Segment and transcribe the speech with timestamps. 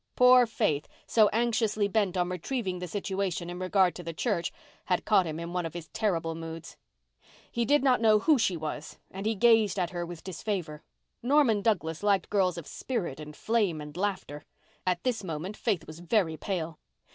[0.15, 4.51] Poor Faith, so anxiously bent on retrieving the situation in regard to the church,
[4.85, 6.75] had caught him in one of his terrible moods.
[7.51, 10.81] He did not know who she was and he gazed at her with disfavour.
[11.21, 14.43] Norman Douglas liked girls of spirit and flame and laughter.
[14.87, 16.79] At this moment Faith was very pale.